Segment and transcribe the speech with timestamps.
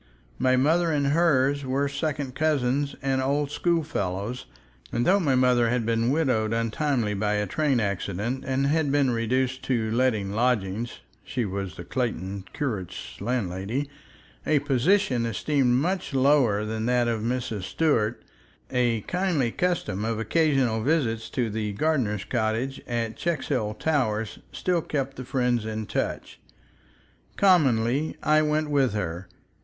[0.39, 4.47] My mother and hers were second cousins and old schoolfellows,
[4.91, 9.11] and though my mother had been widowed untimely by a train accident, and had been
[9.11, 13.91] reduced to letting lodgings (she was the Clayton curate's landlady),
[14.43, 17.61] a position esteemed much lower than that of Mrs.
[17.65, 18.23] Stuart,
[18.71, 25.15] a kindly custom of occasional visits to the gardener's cottage at Checkshill Towers still kept
[25.15, 26.39] the friends in touch.
[27.37, 29.27] Commonly I went with her.